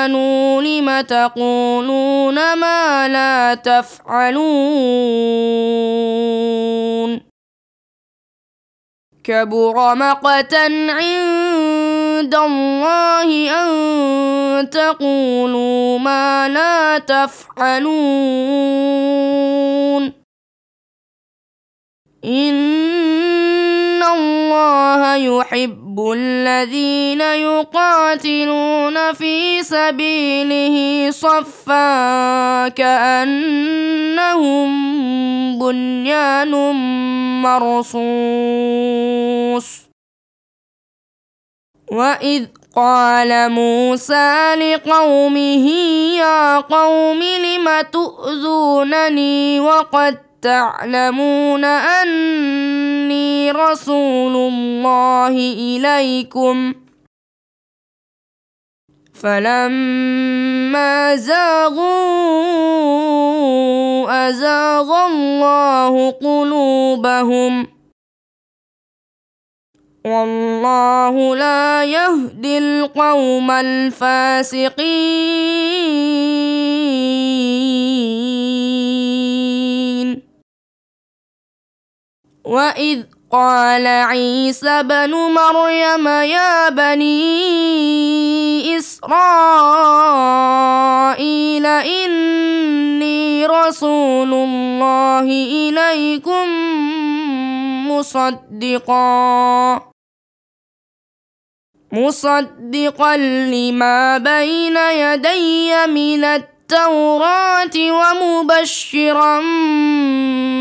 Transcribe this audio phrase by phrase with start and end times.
[0.00, 4.40] آمنوا لم تقولون ما لا تفعلون؟
[9.24, 18.00] كبر مقتا عند الله أن تقولوا ما لا تفعلون.
[22.24, 34.70] إن الله يحب الذين يقاتلون في سبيله صفا كانهم
[35.58, 36.50] بنيان
[37.42, 38.00] مرصوص
[41.92, 42.46] واذ
[42.76, 45.68] قال موسى لقومه
[46.18, 56.74] يا قوم لم تؤذونني وقد تعلمون أني رسول الله إليكم.
[59.14, 61.80] فلما زاغوا
[64.28, 67.66] أزاغ الله قلوبهم.
[70.04, 75.39] والله لا يهدي القوم الفاسقين.
[82.50, 87.18] واذ قال عيسى بن مريم يا بني
[88.78, 90.06] اسرائيل
[91.66, 95.26] اني رسول الله
[95.70, 96.48] اليكم
[97.90, 99.80] مصدقا
[101.92, 106.24] مصدقا لما بين يدي من
[106.72, 109.40] التوراة ومبشرا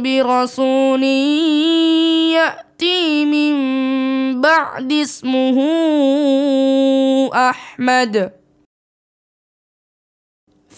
[0.00, 1.02] برسول
[2.32, 3.54] يأتي من
[4.40, 5.56] بعد اسمه
[7.34, 8.32] أحمد.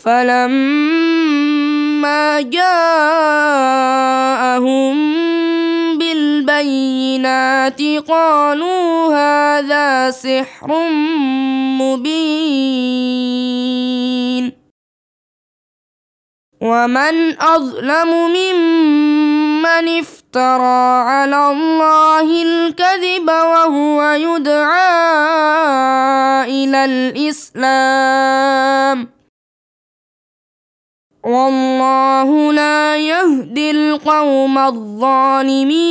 [0.04, 0.40] فلما
[2.40, 3.62] جاءهم
[5.98, 10.88] بالبينات قالوا هذا سحر
[11.78, 12.62] مبين.
[16.62, 24.94] ومن أظلم ممن افترى على الله الكذب وهو يدعى
[26.46, 28.38] إلى الإسلام.
[31.24, 35.82] والله لا يهدي القوم الظالمين.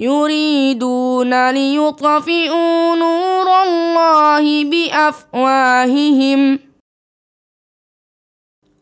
[0.00, 6.58] يريدون ليطفئوا نور الله بأفواههم.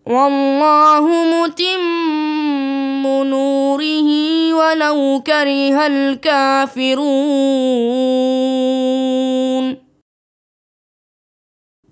[0.06, 4.08] والله متم نوره
[4.54, 7.08] ولو كره الكافرون.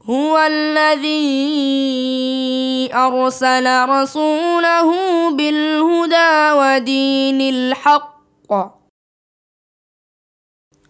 [0.06, 1.26] هو الذي
[2.94, 4.90] أرسل رسوله
[5.30, 8.85] بالهدى ودين الحق.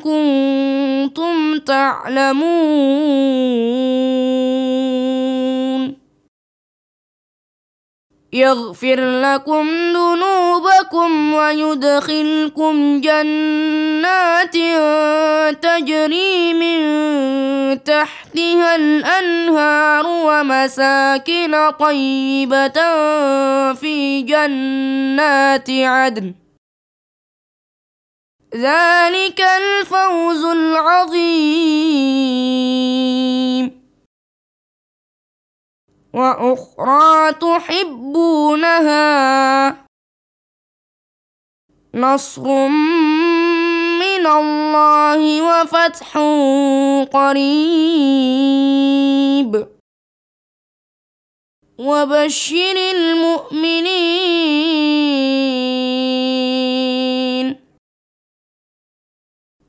[0.00, 3.16] كنتم تعلمون.
[8.32, 14.56] يغفر لكم ذنوبكم ويدخلكم جنات
[15.62, 16.78] تجري من
[17.84, 22.78] تحتها الأنهار ومساكن طيبة
[23.72, 26.34] في جنات عدن.
[28.56, 31.76] ذلك الفوز العظيم.
[36.14, 38.96] وأخرى تحبونها
[41.94, 42.68] نصر
[43.98, 46.18] من الله وفتح
[47.12, 48.36] قريب.
[51.78, 54.16] وبشر المؤمنين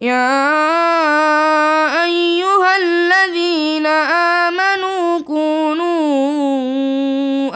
[0.07, 3.85] يا أيها الذين
[4.47, 5.87] آمنوا كونوا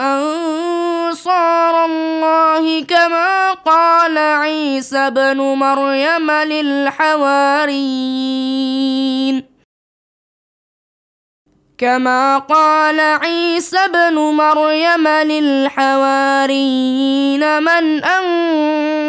[0.00, 7.82] أنصار الله كما قال عيسى بن مريم للحواريين.
[11.78, 16.02] كما قال عيسى ابن مريم للحواريين
[17.62, 19.02] من أنصاري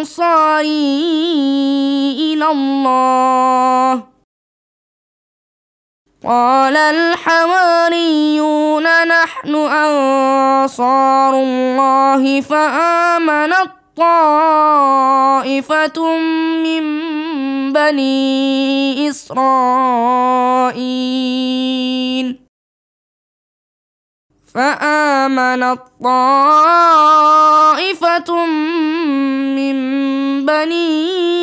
[2.51, 4.03] الله.
[6.23, 7.87] قال الحواريون
[9.07, 15.37] نحن أنصار الله فامنت طائفه
[16.63, 16.83] من
[17.73, 20.43] بني إسرائيل.
[24.53, 26.45] فآمنت طائفة
[29.55, 29.75] من
[30.45, 31.42] بني